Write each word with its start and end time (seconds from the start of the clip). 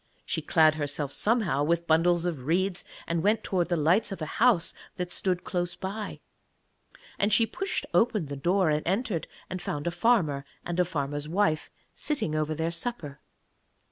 She 0.25 0.41
clad 0.41 0.73
herself 0.73 1.11
somehow 1.11 1.63
with 1.63 1.85
bundles 1.85 2.25
of 2.25 2.47
reeds, 2.47 2.83
and 3.05 3.21
went 3.21 3.43
towards 3.43 3.69
the 3.69 3.75
lights 3.75 4.11
of 4.11 4.19
a 4.19 4.25
house 4.41 4.73
that 4.95 5.11
stood 5.11 5.43
close 5.43 5.75
by. 5.75 6.19
And 7.19 7.31
she 7.31 7.45
pushed 7.45 7.85
open 7.93 8.25
the 8.25 8.35
door 8.35 8.71
and 8.71 8.81
entered, 8.87 9.27
and 9.47 9.61
found 9.61 9.85
a 9.85 9.91
farmer 9.91 10.43
and 10.65 10.79
a 10.79 10.85
farmer's 10.85 11.29
wife 11.29 11.69
sitting 11.95 12.33
over 12.33 12.55
their 12.55 12.71
supper. 12.71 13.19